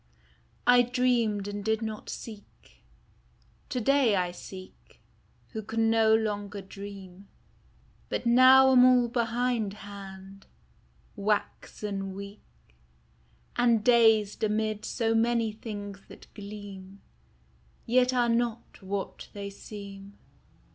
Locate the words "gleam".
16.33-17.03